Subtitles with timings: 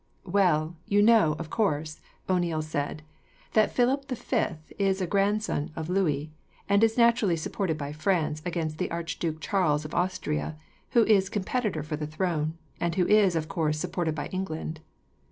[0.25, 3.03] "Well, you know, of course," O'Neil said,
[3.53, 6.31] "that Philip the Fifth is a grandson of Louis;
[6.67, 10.57] and is naturally supported by France against the Archduke Charles of Austria,
[10.93, 14.79] who is competitor for the throne, and who is, of course, supported by England.